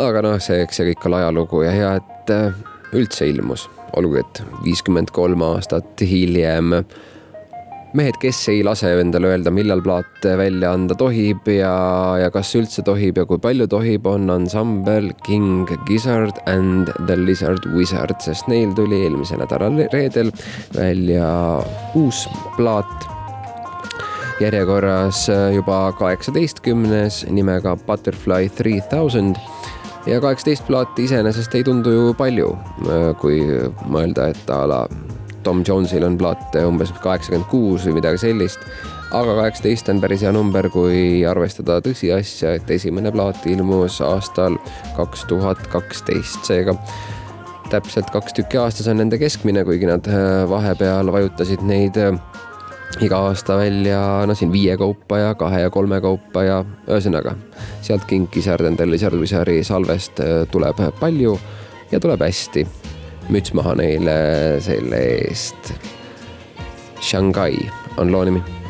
aga 0.01 0.25
noh, 0.25 0.39
see, 0.39 0.61
eks 0.65 0.81
see 0.81 0.91
kõik 0.91 1.07
ole 1.09 1.21
ajalugu 1.21 1.63
ja 1.65 1.75
hea, 1.75 1.93
et 2.01 2.35
äh, 2.35 2.59
üldse 2.97 3.27
ilmus, 3.31 3.67
olgugi 3.97 4.23
et 4.23 4.43
viiskümmend 4.65 5.11
kolm 5.15 5.43
aastat 5.47 6.03
hiljem 6.07 6.77
äh, 6.81 6.99
mehed, 7.97 8.15
kes 8.21 8.37
ei 8.51 8.61
lase 8.63 8.91
endale 9.01 9.31
öelda, 9.31 9.51
millal 9.53 9.81
plaat 9.83 10.25
välja 10.39 10.71
anda 10.75 10.95
tohib 10.97 11.47
ja, 11.51 11.73
ja 12.21 12.29
kas 12.33 12.53
üldse 12.55 12.83
tohib 12.87 13.19
ja 13.19 13.25
kui 13.27 13.41
palju 13.41 13.67
tohib, 13.71 14.07
on 14.07 14.29
ansambel 14.31 15.11
King 15.25 15.69
Gizzard 15.87 16.39
and 16.47 16.91
the 17.07 17.17
Lizard 17.19 17.67
Wizard, 17.75 18.15
sest 18.23 18.47
neil 18.51 18.71
tuli 18.77 19.03
eelmisel 19.05 19.41
nädalal 19.43 19.81
reedel 19.93 20.31
välja 20.75 21.31
uus 21.99 22.25
plaat. 22.57 23.09
Järjekorras 24.41 25.27
juba 25.53 25.91
kaheksateistkümnes 25.99 27.25
nimega 27.29 27.75
Butterfly 27.85 28.49
Three 28.57 28.81
Thousand 28.89 29.35
ja 30.09 30.17
kaheksateist 30.23 30.65
plaati 30.65 31.05
iseenesest 31.05 31.53
ei 31.59 31.67
tundu 31.67 31.93
ju 31.93 32.13
palju, 32.17 32.55
kui 33.21 33.43
mõelda, 33.85 34.31
et 34.33 34.49
a 34.49 34.63
la 34.65 34.79
Tom 35.43 35.63
Jonesil 35.67 36.03
on 36.05 36.17
plaate 36.17 36.65
umbes 36.65 36.91
kaheksakümmend 37.03 37.49
kuus 37.51 37.85
või 37.87 37.99
midagi 37.99 38.21
sellist. 38.21 38.59
aga 39.11 39.33
kaheksateist 39.35 39.89
on 39.91 39.99
päris 39.99 40.21
hea 40.23 40.31
number, 40.31 40.69
kui 40.71 41.25
arvestada 41.27 41.81
tõsiasja, 41.83 42.55
et 42.55 42.69
esimene 42.71 43.11
plaat 43.11 43.45
ilmus 43.51 43.99
aastal 44.01 44.55
kaks 44.95 45.25
tuhat 45.27 45.65
kaksteist, 45.73 46.45
seega 46.47 46.77
täpselt 47.71 48.11
kaks 48.11 48.35
tükki 48.35 48.59
aastas 48.59 48.87
on 48.91 48.99
nende 48.99 49.19
keskmine, 49.19 49.63
kuigi 49.67 49.89
nad 49.89 50.07
äh, 50.07 50.43
vahepeal 50.49 51.11
vajutasid 51.11 51.63
neid 51.67 51.99
äh, 51.99 52.15
iga 52.99 53.21
aasta 53.29 53.57
välja, 53.57 54.01
no 54.27 54.35
siin 54.35 54.51
viie 54.51 54.75
kaupa 54.77 55.19
ja 55.21 55.35
kahe 55.39 55.63
ja 55.63 55.71
kolme 55.71 56.01
kaupa 56.03 56.43
ja 56.43 56.61
ühesõnaga 56.89 57.35
sealt 57.81 58.05
Kinkisärd 58.09 58.67
endale 58.67 58.99
Sarvisari 59.01 59.61
salvest 59.67 60.19
äh, 60.23 60.43
tuleb 60.51 60.83
palju 60.99 61.37
ja 61.91 61.99
tuleb 61.99 62.27
hästi 62.27 62.67
müts 63.31 63.53
maha 63.55 63.75
neile 63.79 64.15
selle 64.61 64.99
eest. 65.27 65.73
Shanghai 67.01 67.55
on 67.97 68.11
loo 68.11 68.25
nimi 68.27 68.60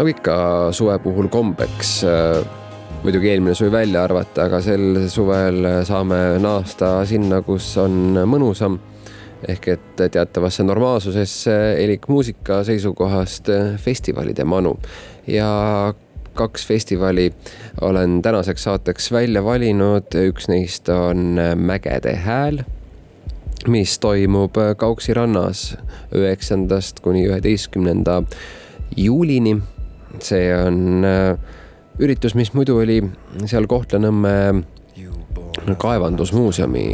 nagu 0.00 0.14
ikka 0.14 0.34
suve 0.72 0.94
puhul 1.04 1.26
kombeks, 1.28 1.90
muidugi 3.02 3.28
eelmine 3.34 3.52
suvi 3.52 3.68
välja 3.74 4.06
arvata, 4.06 4.46
aga 4.46 4.62
sel 4.64 5.02
suvel 5.12 5.66
saame 5.84 6.38
naasta 6.40 7.02
sinna, 7.04 7.42
kus 7.44 7.74
on 7.82 8.16
mõnusam. 8.24 8.78
ehk 9.48 9.68
et 9.72 10.00
teatavasse 10.12 10.64
normaalsusesse 10.68 11.52
elik 11.80 12.08
muusika 12.12 12.58
seisukohast 12.64 13.48
festivalide 13.80 14.44
manu 14.44 14.74
ja 15.26 15.94
kaks 16.36 16.66
festivali 16.68 17.30
olen 17.80 18.20
tänaseks 18.22 18.62
saateks 18.62 19.12
välja 19.12 19.44
valinud, 19.44 20.12
üks 20.12 20.48
neist 20.52 20.88
on 20.92 21.40
Mägede 21.56 22.14
hääl 22.16 22.60
mis 23.66 23.98
toimub 23.98 24.56
Kauksi 24.76 25.14
rannas 25.14 25.76
üheksandast 26.12 27.00
kuni 27.00 27.24
üheteistkümnenda 27.28 28.22
juulini. 28.96 29.60
See 30.18 30.50
on 30.56 31.06
äh, 31.06 31.38
üritus, 32.00 32.34
mis 32.34 32.52
muidu 32.56 32.80
oli 32.82 33.00
seal 33.46 33.68
Kohtla-Nõmme 33.70 34.36
kaevandusmuuseumi 35.80 36.84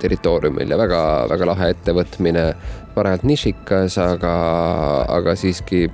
territooriumil 0.00 0.70
ja 0.70 0.78
väga-väga 0.78 1.46
lahe 1.48 1.70
ettevõtmine, 1.74 2.44
parajalt 2.94 3.24
nišikas, 3.28 3.96
aga, 4.02 4.34
aga 5.08 5.34
siiski 5.38 5.86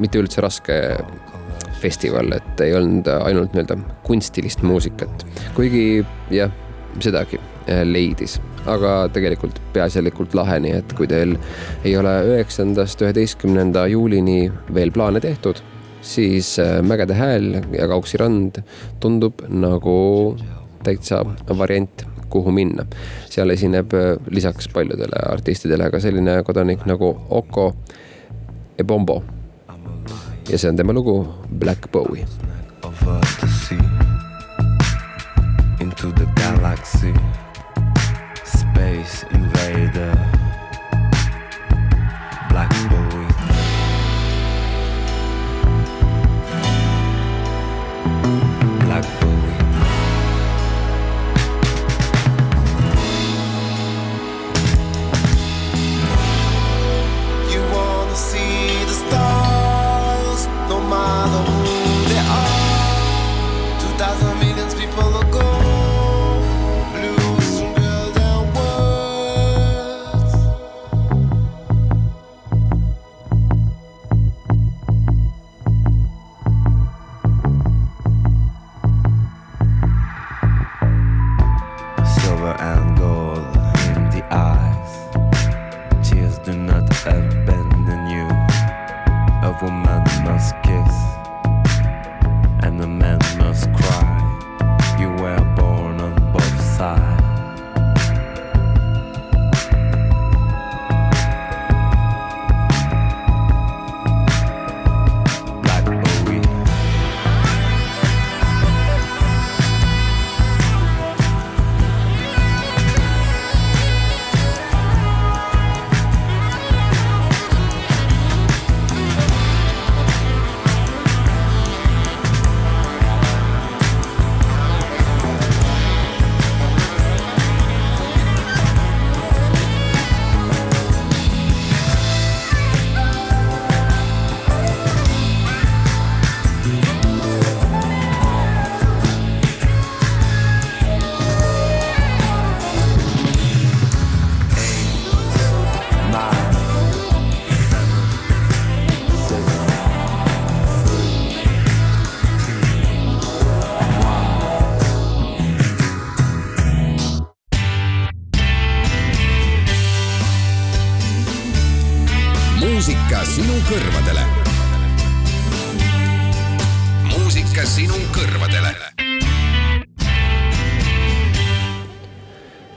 mitte 0.00 0.20
üldse 0.20 0.42
raske 0.44 0.78
festival, 1.82 2.32
et 2.36 2.60
ei 2.62 2.74
olnud 2.78 3.08
ainult 3.22 3.56
nii-öelda 3.56 3.78
kunstilist 4.06 4.62
muusikat, 4.66 5.26
kuigi 5.56 6.04
jah, 6.30 6.52
sedagi 7.02 7.40
äh, 7.40 7.82
leidis. 7.88 8.38
Aga 8.70 9.08
tegelikult 9.10 9.58
peaasjalikult 9.74 10.36
lahe, 10.38 10.60
nii 10.62 10.76
et 10.78 10.92
kui 10.94 11.08
teil 11.10 11.34
ei 11.82 11.96
ole 11.98 12.12
üheksandast 12.30 13.02
üheteistkümnenda 13.02 13.88
juulini 13.90 14.52
veel 14.74 14.94
plaane 14.94 15.20
tehtud, 15.24 15.58
siis 16.02 16.58
äh, 16.58 16.82
Mägede 16.82 17.14
hääl 17.14 17.62
ja 17.78 17.88
Kauksi 17.88 18.18
rand 18.18 18.62
tundub 19.00 19.42
nagu 19.48 20.36
täitsa 20.82 21.24
variant, 21.58 22.06
kuhu 22.28 22.50
minna. 22.50 22.86
seal 23.30 23.50
esineb 23.50 23.94
äh, 23.94 24.16
lisaks 24.30 24.68
paljudele 24.68 25.22
artistidele 25.32 25.90
ka 25.90 26.00
selline 26.00 26.42
kodanik 26.42 26.86
nagu 26.86 27.14
Oko 27.30 27.74
Ebombo. 28.78 29.22
ja 30.50 30.58
see 30.58 30.68
on 30.68 30.76
tema 30.76 30.92
lugu 30.92 31.28
Black 31.58 31.92
Bowie. 31.92 32.26
Into 35.80 36.12
the 36.12 36.26
galaxy 36.36 37.14
Space 38.44 39.26
Invader 39.34 40.31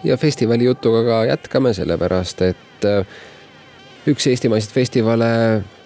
ja 0.05 0.17
festivali 0.17 0.65
jutuga 0.65 1.03
ka 1.03 1.23
jätkame, 1.25 1.73
sellepärast 1.73 2.41
et 2.45 2.85
äh, 2.85 3.05
üks 4.07 4.27
eestimaiseid 4.29 4.73
festivale, 4.73 5.27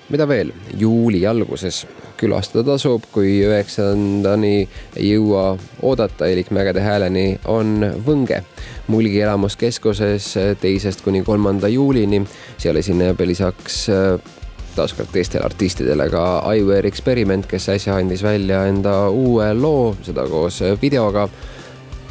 mida 0.09 0.27
veel, 0.27 0.51
juuli 0.77 1.23
alguses 1.27 1.85
külastada 2.19 2.65
tasub, 2.73 3.05
kui 3.13 3.37
üheksandani 3.47 4.55
ei 4.97 5.13
jõua 5.13 5.53
oodata 5.87 6.27
elik 6.27 6.51
Mägede 6.55 6.83
hääleni, 6.83 7.39
on 7.47 7.79
Võnge 8.05 8.41
Mulgi 8.89 9.21
elamuskeskuses 9.21 10.33
äh, 10.37 10.51
teisest 10.59 11.05
kuni 11.05 11.23
kolmanda 11.23 11.71
juulini. 11.71 12.25
seal 12.57 12.75
esineb 12.75 13.21
lisaks 13.23 13.85
äh, 13.93 14.35
taaskord 14.75 15.13
teistele 15.13 15.45
artistidele 15.47 16.09
ka 16.11 16.25
Aivar 16.49 16.85
Experiment, 16.85 17.47
kes 17.47 17.69
äsja 17.69 17.95
andis 17.95 18.23
välja 18.23 18.65
enda 18.67 19.09
uue 19.09 19.53
loo, 19.53 19.95
seda 20.03 20.27
koos 20.27 20.61
videoga. 20.81 21.29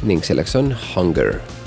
ning 0.03 0.23
selleks 0.23 0.55
on 0.55 0.75
Hunger 0.95 1.58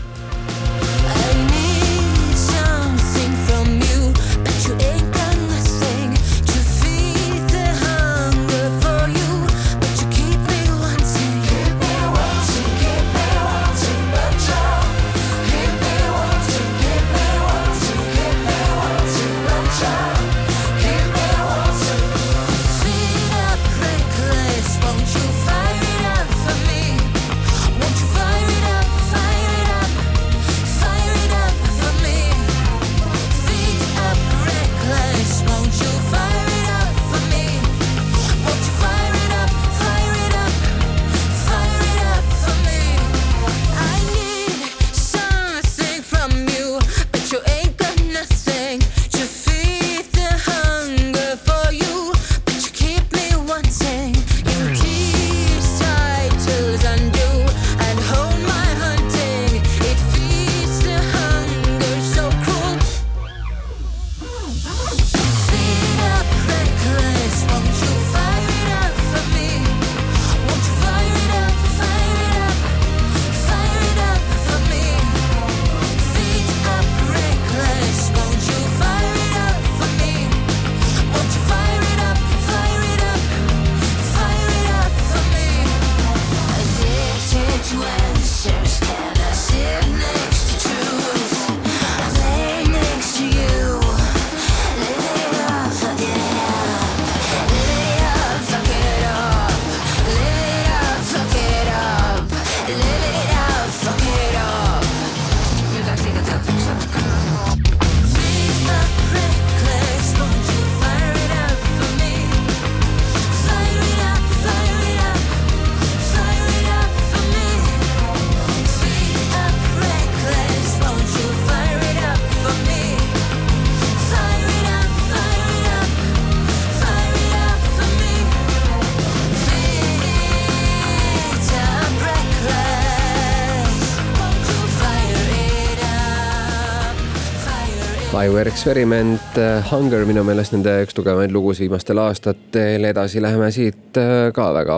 Aivar 138.23 138.47
Experiment, 138.47 139.39
äh, 139.39 139.65
Hunger 139.71 140.05
minu 140.07 140.23
meelest 140.23 140.53
nende 140.55 140.77
üks 140.85 140.95
tugevaid 140.95 141.33
lugusid 141.35 141.65
viimastel 141.65 141.99
aastatel, 141.99 142.85
edasi 142.87 143.19
läheme 143.19 143.49
siit 143.51 143.99
äh, 143.99 144.29
ka 144.37 144.45
väga 144.55 144.77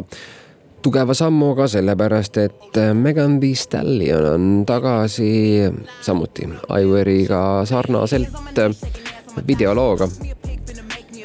tugeva 0.81 1.13
sammuga, 1.19 1.67
sellepärast 1.69 2.39
et 2.41 2.79
äh, 2.81 2.95
Megan 2.97 3.37
Thee 3.43 3.59
Stallion 3.59 4.25
on 4.31 4.47
tagasi 4.65 5.29
samuti 6.01 6.49
Aivariga 6.73 7.43
sarnaselt 7.69 8.57
videolooga. 9.47 10.09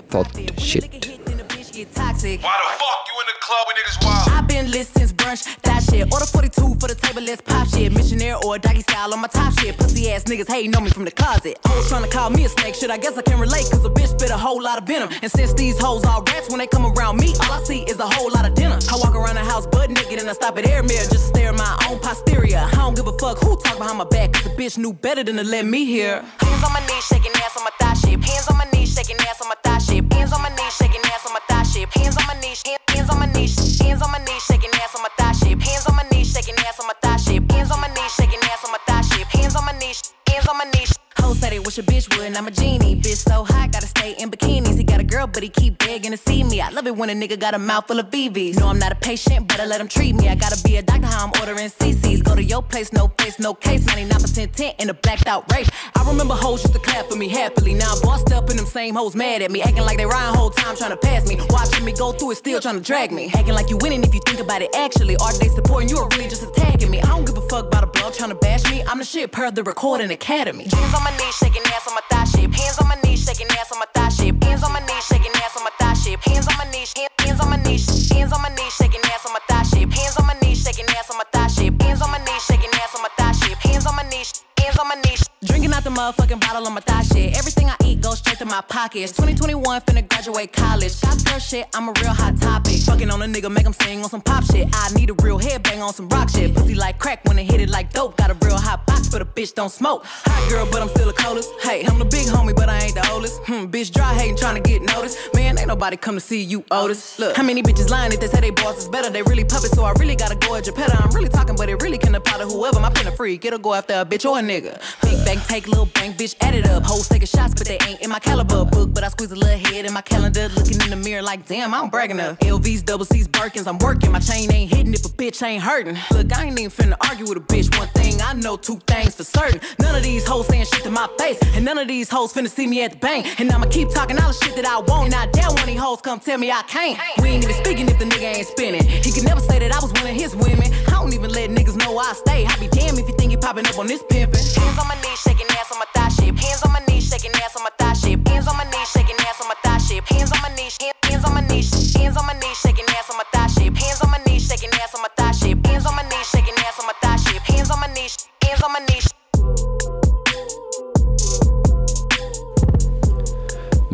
Thought 0.09 0.35
shit. 0.57 0.91
Why 0.91 2.13
the 2.19 2.43
fuck 2.43 3.08
club 3.49 3.67
niggas 3.73 4.05
wild. 4.05 4.29
I've 4.29 4.47
been 4.47 4.69
lit 4.69 4.87
since 4.87 5.11
brunch, 5.11 5.41
that 5.63 5.81
shit. 5.83 6.05
Order 6.13 6.25
42 6.25 6.77
for 6.79 6.87
the 6.87 6.95
table, 6.95 7.21
let's 7.21 7.41
pop 7.41 7.67
shit. 7.67 7.91
Missionaire 7.91 8.37
or 8.45 8.59
doggy 8.59 8.81
style 8.81 9.13
on 9.13 9.19
my 9.21 9.27
top 9.27 9.57
shit. 9.59 9.77
Pussy 9.77 10.11
ass 10.11 10.23
niggas 10.25 10.47
hating 10.47 10.75
on 10.75 10.83
me 10.83 10.91
from 10.91 11.05
the 11.05 11.11
closet. 11.11 11.57
Hoes 11.65 11.89
trying 11.89 12.03
to 12.03 12.09
call 12.09 12.29
me 12.29 12.45
a 12.45 12.49
snake, 12.49 12.75
shit. 12.75 12.91
I 12.91 12.97
guess 12.97 13.17
I 13.17 13.23
can 13.23 13.39
relate, 13.39 13.65
cause 13.71 13.83
a 13.83 13.89
bitch 13.89 14.09
spit 14.13 14.29
a 14.29 14.37
whole 14.37 14.61
lot 14.61 14.77
of 14.77 14.87
venom. 14.87 15.09
And 15.23 15.31
since 15.31 15.53
these 15.53 15.77
hoes 15.79 16.05
all 16.05 16.21
rats, 16.29 16.49
when 16.49 16.59
they 16.59 16.67
come 16.67 16.85
around 16.85 17.17
me, 17.17 17.33
all 17.41 17.51
I 17.51 17.63
see 17.63 17.81
is 17.83 17.99
a 17.99 18.07
whole 18.07 18.31
lot 18.31 18.45
of 18.45 18.53
dinner. 18.53 18.77
I 18.91 18.95
walk 18.97 19.15
around 19.15 19.35
the 19.35 19.45
house 19.51 19.65
butt 19.65 19.89
naked 19.89 20.19
and 20.19 20.29
I 20.29 20.33
stop 20.33 20.57
at 20.59 20.67
air 20.67 20.83
mirror 20.83 21.07
just 21.09 21.11
to 21.11 21.29
stare 21.33 21.49
at 21.49 21.57
my 21.57 21.73
own 21.89 21.99
posterior. 21.99 22.59
I 22.59 22.75
don't 22.75 22.95
give 22.95 23.07
a 23.07 23.17
fuck 23.17 23.39
who 23.43 23.57
talk 23.57 23.77
behind 23.79 23.97
my 23.97 24.05
back, 24.05 24.33
cause 24.33 24.43
the 24.43 24.51
bitch 24.51 24.77
knew 24.77 24.93
better 24.93 25.23
than 25.23 25.37
to 25.37 25.43
let 25.43 25.65
me 25.65 25.85
hear. 25.85 26.21
Hands 26.39 26.63
on 26.63 26.73
my 26.73 26.85
knees, 26.85 27.05
shaking 27.05 27.33
ass 27.41 27.57
on 27.57 27.63
my 27.63 27.73
thigh 27.79 27.95
shape. 27.95 28.21
Hands 28.23 28.47
on 28.47 28.57
my 28.57 28.67
knees, 28.71 28.93
shaking 28.93 29.17
ass 29.27 29.41
on 29.41 29.49
my 29.49 29.55
thigh 29.63 29.79
shape. 29.79 30.13
Hands 30.13 30.31
on 30.33 30.41
my 30.41 30.49
knees, 30.49 30.75
shaking 30.75 31.01
ass 31.05 31.25
on 31.25 31.33
my 31.33 31.41
thigh 31.49 31.58
shape. 31.73 31.89
Hands 31.93 32.15
on 32.17 32.25
my 32.27 32.39
knees, 32.41 32.61
hand- 32.65 32.81
hands 32.89 33.09
on 33.09 33.19
my 33.19 33.25
knees, 33.27 33.53
hands 33.81 34.01
on 34.01 34.11
my 34.11 34.19
knees, 34.19 34.43
shaking 34.43 34.71
ass 34.81 34.95
on 34.95 35.01
my 35.03 35.09
thigh 35.17 35.33
shape. 35.33 35.61
Hands 35.61 35.85
on 35.87 35.95
my 35.95 36.03
knees, 36.11 36.31
shaking 36.33 36.55
ass 36.65 36.79
on 36.79 36.87
my 36.87 36.93
thigh 37.01 37.17
shape. 37.17 37.51
Hands 37.51 37.71
on 37.71 37.79
my 37.79 37.87
knees, 37.93 38.11
shaking 38.17 38.39
ass 38.43 38.65
on 38.65 38.71
my 38.71 38.79
thigh 38.87 39.01
shape. 39.01 39.27
Hands 39.27 39.55
on 39.55 39.65
my 39.65 39.73
knees, 39.79 40.13
hands 40.27 40.47
on 40.47 40.57
my 40.57 40.65
knees. 40.73 40.91
Hoes 41.19 41.39
said 41.39 41.51
they 41.51 41.59
wish 41.59 41.77
a 41.77 41.83
bitch 41.83 42.05
would, 42.17 42.35
I'm 42.35 42.47
a 42.47 42.51
genie. 42.51 42.95
Bitch 42.95 43.21
so 43.29 43.43
hot, 43.43 43.71
gotta 43.71 43.87
stay 43.87 44.15
in 44.19 44.31
bikinis. 44.31 44.79
Girl, 45.09 45.25
but 45.25 45.41
he 45.41 45.49
keep 45.49 45.79
begging 45.79 46.11
to 46.11 46.17
see 46.17 46.43
me. 46.43 46.61
I 46.61 46.69
love 46.69 46.85
it 46.85 46.95
when 46.95 47.09
a 47.09 47.13
nigga 47.13 47.39
got 47.39 47.55
a 47.55 47.59
mouth 47.59 47.87
full 47.87 47.99
of 47.99 48.11
BBs. 48.11 48.59
No, 48.59 48.67
I'm 48.67 48.77
not 48.77 48.91
a 48.91 48.95
patient, 48.95 49.47
but 49.47 49.59
I 49.59 49.65
let 49.65 49.81
him 49.81 49.87
treat 49.87 50.13
me. 50.13 50.29
I 50.29 50.35
gotta 50.35 50.61
be 50.63 50.77
a 50.77 50.83
doctor, 50.83 51.07
how 51.07 51.25
I'm 51.25 51.31
ordering 51.39 51.69
CCs. 51.69 52.23
Go 52.23 52.35
to 52.35 52.43
your 52.43 52.61
place, 52.61 52.93
no 52.93 53.07
face, 53.17 53.39
no 53.39 53.55
case. 53.55 53.83
99% 53.85 54.51
tint 54.53 54.75
in 54.79 54.89
a 54.89 54.93
blacked 54.93 55.27
out 55.27 55.51
race. 55.51 55.69
I 55.95 56.07
remember 56.07 56.35
hoes 56.35 56.61
used 56.63 56.73
to 56.73 56.79
clap 56.79 57.09
for 57.09 57.15
me 57.15 57.27
happily. 57.27 57.73
Now 57.73 57.93
I'm 57.93 58.01
bossed 58.01 58.31
up 58.31 58.49
and 58.49 58.59
them 58.59 58.67
same 58.67 58.95
hoes 58.95 59.15
mad 59.15 59.41
at 59.41 59.49
me. 59.49 59.61
Acting 59.61 59.83
like 59.83 59.97
they 59.97 60.05
riding 60.05 60.35
whole 60.35 60.51
time 60.51 60.75
trying 60.75 60.91
to 60.91 60.97
pass 60.97 61.27
me. 61.27 61.37
Watching 61.49 61.83
me 61.83 61.93
go 61.93 62.11
through 62.11 62.31
it, 62.31 62.37
still 62.37 62.59
trying 62.59 62.75
to 62.75 62.81
drag 62.81 63.11
me. 63.11 63.31
Acting 63.33 63.55
like 63.55 63.69
you 63.69 63.77
winning 63.77 64.03
if 64.03 64.13
you 64.13 64.21
think 64.27 64.39
about 64.39 64.61
it 64.61 64.69
actually. 64.75 65.15
Are 65.17 65.33
they 65.39 65.47
supporting 65.47 65.89
you 65.89 65.97
or 65.97 66.07
really 66.09 66.29
just 66.29 66.43
attacking 66.43 66.91
me? 66.91 67.01
I 67.01 67.07
don't 67.07 67.25
give 67.25 67.37
a 67.37 67.47
fuck 67.49 67.65
about 67.65 67.83
a 67.83 67.87
blog 67.87 68.13
trying 68.13 68.29
to 68.29 68.35
bash 68.35 68.63
me. 68.69 68.83
I'm 68.83 68.99
the 68.99 69.05
shit 69.05 69.31
per 69.31 69.49
the 69.49 69.63
recording 69.63 70.11
academy. 70.11 70.67
Hands 70.71 70.93
on 70.93 71.03
my 71.03 71.11
knees, 71.17 71.35
shaking 71.35 71.63
ass 71.65 71.87
on 71.87 71.95
my 71.95 72.01
thigh 72.09 72.25
shape. 72.25 72.53
Hands 72.53 72.77
on 72.79 72.87
my 72.87 72.97
knees, 73.03 73.25
shaking 73.25 73.47
ass 73.57 73.71
on 73.71 73.79
my 73.79 73.85
thigh 73.93 74.09
shape. 74.09 74.43
Hands 74.43 74.63
on 74.63 74.71
my 74.73 74.79
knees, 74.79 74.98
shaking 75.01 75.31
ass 75.43 75.55
on 75.57 75.63
my 75.63 75.71
thigh 75.79 75.93
shape. 75.93 76.19
Hands 76.21 76.47
on 76.47 76.57
my 76.57 76.69
knees, 76.71 76.93
hand- 76.97 77.11
hands 77.19 77.39
on 77.39 77.49
my 77.49 77.57
knees, 77.57 77.85
hands 78.11 78.33
on 78.33 78.41
my 78.41 78.49
knees, 78.49 78.73
shaking 78.75 79.01
ass 79.05 79.25
on 79.25 79.33
my 79.33 79.39
thigh 79.47 79.63
shape. 79.63 79.91
Hands 79.91 80.17
on 80.17 80.25
my 80.27 80.35
knees, 80.41 80.63
shaking 80.63 80.85
ass 80.97 81.09
on 81.11 81.17
my 81.17 81.23
thigh 81.31 81.47
shape. 81.47 81.81
Hands 81.81 82.01
on 82.01 82.11
my 82.11 82.17
knees, 82.19 82.43
shaking 82.43 82.71
ass 82.73 82.95
on 82.95 83.01
my 83.01 83.09
thigh 83.17 83.31
shape. 83.33 83.57
Hands 83.59 83.85
on 83.85 83.95
my 83.95 84.03
knees, 84.09 84.43
hands 84.59 84.77
on 84.77 84.87
my 84.87 84.95
knees. 84.95 85.23
Drinking 85.43 85.73
out 85.73 85.83
the 85.83 85.89
motherfucking 85.89 86.39
bottle 86.41 86.65
on 86.67 86.73
my 86.73 86.81
thigh 86.81 87.03
shit. 87.03 87.37
Everything 87.37 87.69
I 87.69 87.75
eat 87.85 87.98
goes 88.09 88.19
straight 88.19 88.39
to 88.39 88.45
my 88.45 88.61
pockets. 88.61 89.11
2021, 89.11 89.81
finna 89.81 90.07
graduate 90.09 90.51
college. 90.51 90.99
Got 91.01 91.23
girl 91.25 91.39
shit, 91.39 91.67
I'm 91.75 91.89
a 91.89 91.93
real 92.01 92.13
hot 92.13 92.37
topic. 92.37 92.77
Fucking 92.81 93.09
on 93.11 93.21
a 93.21 93.25
nigga, 93.25 93.51
make 93.51 93.65
him 93.65 93.73
sing 93.73 94.01
on 94.03 94.09
some 94.09 94.21
pop 94.21 94.43
shit. 94.45 94.67
I 94.73 94.89
need 94.95 95.11
a 95.11 95.15
real 95.21 95.39
headbang 95.39 95.81
on 95.85 95.93
some 95.93 96.09
rock 96.09 96.29
shit. 96.29 96.55
Pussy 96.55 96.73
like 96.73 96.97
crack 96.97 97.23
when 97.25 97.37
it 97.37 97.45
hit 97.45 97.61
it 97.61 97.69
like 97.69 97.93
dope. 97.93 98.17
Got 98.17 98.31
a 98.31 98.37
real 98.45 98.57
hot 98.57 98.87
box, 98.87 99.09
but 99.09 99.21
a 99.21 99.25
bitch 99.25 99.53
don't 99.53 99.71
smoke. 99.71 100.05
Hot 100.05 100.49
girl, 100.49 100.67
but 100.71 100.81
I'm 100.81 100.89
still 100.89 101.09
a 101.09 101.13
coldest. 101.13 101.49
Hey, 101.61 101.85
I'm 101.85 101.99
the 101.99 102.05
big 102.05 102.25
homie, 102.27 102.55
but 102.55 102.67
I 102.67 102.79
ain't 102.79 102.95
the 102.95 103.07
oldest. 103.11 103.41
Hmm, 103.43 103.65
bitch 103.65 103.91
dry 103.93 104.13
hating, 104.13 104.37
trying 104.37 104.61
to 104.61 104.67
get 104.67 104.81
noticed. 104.81 105.17
Man, 105.35 105.59
ain't 105.59 105.67
nobody 105.67 105.95
come 105.95 106.15
to 106.15 106.21
see 106.21 106.41
you, 106.41 106.65
Otis. 106.71 107.19
Look, 107.19 107.37
how 107.37 107.43
many 107.43 107.61
bitches 107.61 107.89
lying 107.89 108.11
if 108.11 108.19
they 108.19 108.27
say 108.27 108.41
they 108.41 108.49
boss 108.49 108.79
is 108.79 108.87
better? 108.87 109.11
They 109.11 109.21
really 109.21 109.43
puppets, 109.43 109.75
so 109.75 109.83
I 109.83 109.91
really 109.99 110.15
gotta 110.15 110.35
go 110.35 110.55
at 110.55 110.65
your 110.65 110.75
petter. 110.75 110.97
I'm 110.97 111.11
really 111.11 111.29
talking, 111.29 111.55
but 111.55 111.69
it 111.69 111.81
really 111.83 111.99
can 111.99 112.15
apply 112.15 112.39
to 112.39 112.45
whoever. 112.45 112.79
My 112.79 112.89
pen 112.89 113.05
a 113.05 113.11
freak, 113.11 113.45
it'll 113.45 113.59
go 113.59 113.75
after 113.75 113.93
a 113.93 114.05
bitch 114.05 114.27
or 114.27 114.39
a 114.39 114.41
nigga. 114.41 114.81
Big 115.03 115.23
bang, 115.25 115.39
take 115.47 115.67
little 115.67 115.85
bang, 115.85 116.13
bitch, 116.13 116.35
add 116.41 116.55
it 116.55 116.65
up. 116.65 116.83
Hoes 116.83 117.07
taking 117.07 117.27
shots, 117.27 117.53
but 117.53 117.67
they 117.67 117.77
ain't 117.87 117.98
in 118.01 118.09
my 118.09 118.19
caliber 118.19 118.65
book. 118.65 118.93
But 118.93 119.03
I 119.03 119.09
squeeze 119.09 119.31
a 119.31 119.35
little 119.35 119.57
head 119.57 119.85
in 119.85 119.93
my 119.93 120.01
calendar, 120.01 120.49
looking 120.49 120.81
in 120.81 120.89
the 120.89 120.95
mirror 120.95 121.21
like, 121.21 121.45
damn, 121.45 121.73
I'm 121.73 121.89
bragging 121.89 122.19
enough. 122.19 122.39
LVs, 122.39 122.85
double 122.85 123.05
C's, 123.05 123.27
Birkins, 123.27 123.67
I'm 123.67 123.77
working. 123.79 124.11
My 124.11 124.19
chain 124.19 124.51
ain't 124.51 124.73
hitting 124.73 124.93
if 124.93 125.05
a 125.05 125.09
bitch 125.09 125.41
ain't 125.43 125.63
hurting. 125.63 125.97
Look, 126.11 126.35
I 126.35 126.45
ain't 126.45 126.59
even 126.59 126.71
finna 126.71 126.97
argue 127.09 127.27
with 127.27 127.37
a 127.37 127.41
bitch. 127.41 127.75
One 127.77 127.87
thing 127.89 128.21
I 128.21 128.33
know, 128.33 128.57
two 128.57 128.77
things 128.87 129.15
for 129.15 129.23
certain. 129.23 129.59
None 129.79 129.95
of 129.95 130.03
these 130.03 130.25
hoes 130.25 130.47
saying 130.47 130.65
shit 130.65 130.83
to 130.83 130.91
my 130.91 131.07
face, 131.17 131.39
and 131.55 131.63
none 131.65 131.77
of 131.77 131.87
these 131.87 132.09
hoes 132.09 132.33
finna 132.33 132.49
see 132.49 132.67
me 132.67 132.83
at 132.83 132.91
the 132.91 132.97
bank. 132.97 133.39
And 133.39 133.51
I'ma 133.51 133.67
keep 133.67 133.89
talking 133.89 134.17
all 134.19 134.27
the 134.27 134.33
shit 134.33 134.55
that 134.55 134.65
I 134.65 134.79
want. 134.79 135.07
And 135.07 135.15
I 135.15 135.25
doubt 135.27 135.53
one 135.53 135.61
of 135.61 135.67
these 135.67 135.79
hoes 135.79 136.01
come 136.01 136.19
tell 136.19 136.37
me 136.37 136.51
I 136.51 136.63
can't. 136.63 136.99
We 137.21 137.29
ain't 137.29 137.43
even 137.43 137.55
speaking 137.55 137.87
if 137.89 137.99
the 137.99 138.05
nigga 138.05 138.35
ain't 138.35 138.47
spinning. 138.47 138.83
He 138.83 139.11
can 139.11 139.23
never 139.25 139.41
say 139.41 139.59
that 139.59 139.71
I 139.71 139.79
was 139.79 139.91
one 139.93 140.07
of 140.07 140.15
his 140.15 140.35
women. 140.35 140.71
I 140.87 140.91
don't 140.91 141.13
even 141.13 141.31
let 141.31 141.49
niggas 141.49 141.77
know 141.77 141.97
I 141.97 142.13
stay. 142.13 142.45
I 142.45 142.55
be 142.59 142.67
damn 142.67 142.97
if 142.97 143.07
you 143.07 143.15
think 143.15 143.31
you 143.31 143.37
popping 143.37 143.65
up 143.67 143.77
on 143.77 143.87
this 143.87 144.03
pimpin'. 144.03 144.39
Hands 144.57 144.79
on 144.79 144.87
my 144.87 144.95
knees, 145.01 145.19
shaking 145.19 145.47
ass 145.59 145.71
on 145.71 145.79
my 145.79 145.85
thigh 145.93 146.09
shape. 146.09 146.37
Hands 146.37 146.61
on 146.63 146.71
my 146.71 146.81
knees, 146.87 147.07
shaking 147.09 147.31
ass 147.35 147.55
on 147.55 147.63
my 147.63 147.71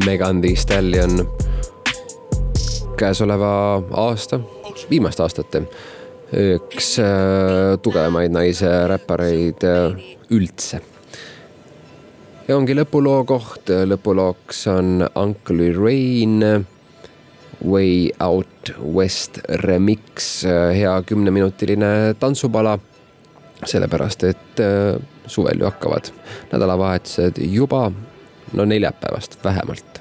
Megan 0.06 0.42
Thee 0.42 0.56
Stallion 0.56 1.28
käesoleva 2.98 3.84
aasta, 3.92 4.40
viimaste 4.90 5.24
aastate 5.24 5.64
üks 6.36 6.96
äh, 7.00 7.76
tugevamaid 7.84 8.34
naise 8.34 8.70
räppareid 8.90 9.64
äh, 9.66 9.98
üldse. 10.34 10.82
ja 12.48 12.58
ongi 12.58 12.76
lõpuloo 12.78 13.24
koht, 13.30 13.70
lõpulooks 13.70 14.66
on 14.74 15.06
Uncle 15.16 15.72
Rain 15.78 16.44
Way 17.66 18.12
Out 18.20 18.74
West 18.80 19.40
remix, 19.64 20.44
hea 20.46 21.02
kümneminutiline 21.08 22.16
tantsupala. 22.20 22.78
sellepärast, 23.66 24.24
et 24.24 24.60
äh, 24.60 25.02
suvel 25.28 25.60
ju 25.60 25.66
hakkavad 25.66 26.12
nädalavahetused 26.52 27.40
juba, 27.42 27.92
no 28.54 28.66
neljapäevast 28.66 29.40
vähemalt. 29.44 29.95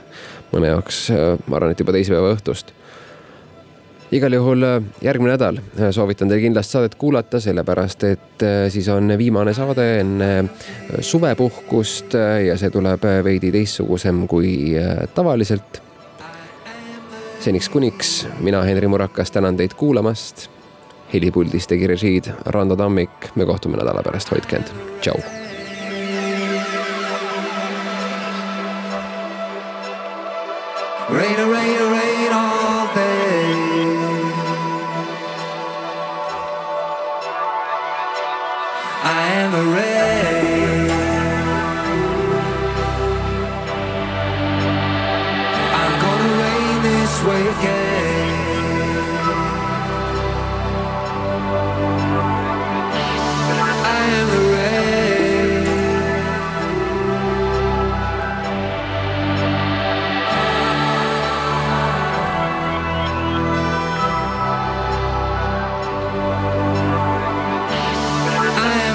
Mõne 0.52 0.72
jaoks, 0.72 1.04
äh, 1.10 1.36
ma 1.46 1.58
arvan, 1.58 1.74
et 1.74 1.80
juba 1.80 1.94
teisipäeva 1.96 2.32
õhtust 2.34 2.72
igal 4.14 4.36
juhul 4.36 4.62
äh, 4.62 4.76
järgmine 5.02 5.34
nädal 5.34 5.58
soovitan 5.94 6.30
teil 6.30 6.42
kindlasti 6.44 6.76
saadet 6.76 6.94
kuulata, 7.00 7.40
sellepärast 7.42 8.04
et 8.10 8.44
siis 8.72 8.88
on 8.92 9.10
viimane 9.18 9.54
saade 9.56 9.86
enne 10.00 10.30
suvepuhkust 11.00 12.16
ja 12.46 12.58
see 12.60 12.70
tuleb 12.70 13.06
veidi 13.24 13.52
teistsugusem 13.54 14.26
kui 14.30 14.74
tavaliselt. 15.14 15.82
seniks 17.40 17.68
kuniks 17.68 18.26
mina, 18.40 18.62
Henri 18.62 18.88
Murakas, 18.88 19.30
tänan 19.30 19.56
teid 19.56 19.74
kuulamast. 19.76 20.48
helipuldis 21.14 21.66
tegi 21.66 21.86
režiid 21.86 22.30
Rando 22.46 22.76
Tammik, 22.76 23.34
me 23.34 23.46
kohtume 23.46 23.76
nädala 23.76 24.02
pärast, 24.02 24.30
hoidke 24.30 24.56
end, 24.56 24.76
tšau. 25.00 25.43
Rain, 31.10 31.36
rain, 31.36 31.80
rain 31.92 32.32
all 32.32 32.86
day. 32.94 33.44
I 39.04 39.26
am 39.42 39.52
a 39.54 39.64
rain. 39.76 40.90
I'm 45.80 45.94
gonna 46.00 46.30
rain 46.42 46.82
this 46.82 47.22
way. 47.24 47.73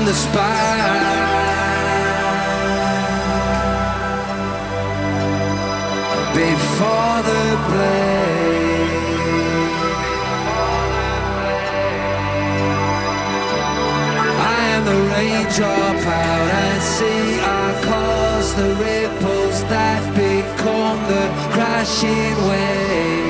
The 0.10 0.16
spy. 0.16 0.80
Before 6.34 7.18
the 7.30 7.46
play, 7.70 8.30
I 14.52 14.60
am 14.74 14.82
the 14.92 15.00
raindrop 15.12 16.02
out 16.22 16.50
at 16.66 16.82
sea. 16.94 17.40
I 17.42 17.68
cause 17.90 18.50
the 18.62 18.70
ripples 18.86 19.58
that 19.74 20.02
become 20.26 21.00
the 21.14 21.26
crashing 21.54 22.36
waves. 22.50 23.29